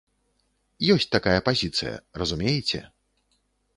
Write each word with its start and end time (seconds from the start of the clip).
Ёсць 0.93 1.05
такая 1.15 1.39
пазіцыя, 1.49 1.93
разумееце? 2.23 2.79